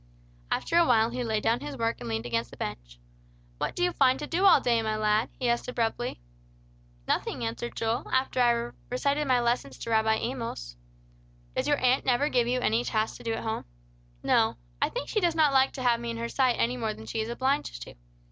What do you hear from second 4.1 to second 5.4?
to do all day, my lad?"